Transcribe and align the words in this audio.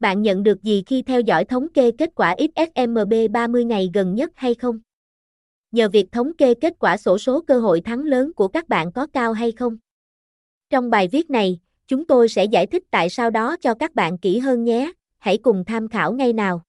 Bạn 0.00 0.22
nhận 0.22 0.42
được 0.42 0.62
gì 0.62 0.82
khi 0.86 1.02
theo 1.02 1.20
dõi 1.20 1.44
thống 1.44 1.68
kê 1.68 1.90
kết 1.90 2.10
quả 2.14 2.36
XSMB 2.38 3.12
30 3.30 3.64
ngày 3.64 3.90
gần 3.94 4.14
nhất 4.14 4.30
hay 4.34 4.54
không? 4.54 4.78
Nhờ 5.72 5.88
việc 5.88 6.12
thống 6.12 6.32
kê 6.38 6.54
kết 6.54 6.74
quả 6.78 6.96
sổ 6.96 7.18
số 7.18 7.40
cơ 7.40 7.60
hội 7.60 7.80
thắng 7.80 8.04
lớn 8.04 8.32
của 8.32 8.48
các 8.48 8.68
bạn 8.68 8.92
có 8.92 9.06
cao 9.06 9.32
hay 9.32 9.52
không? 9.52 9.76
Trong 10.70 10.90
bài 10.90 11.08
viết 11.08 11.30
này, 11.30 11.60
chúng 11.86 12.06
tôi 12.06 12.28
sẽ 12.28 12.44
giải 12.44 12.66
thích 12.66 12.84
tại 12.90 13.10
sao 13.10 13.30
đó 13.30 13.56
cho 13.60 13.74
các 13.74 13.94
bạn 13.94 14.18
kỹ 14.18 14.38
hơn 14.38 14.64
nhé. 14.64 14.92
Hãy 15.18 15.38
cùng 15.38 15.64
tham 15.64 15.88
khảo 15.88 16.12
ngay 16.12 16.32
nào. 16.32 16.62